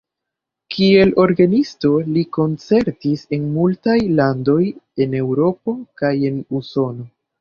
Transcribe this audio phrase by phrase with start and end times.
[0.75, 4.59] Kiel orgenisto li koncertis en multaj landoj
[5.07, 7.11] en Eŭropo kaj en Usono.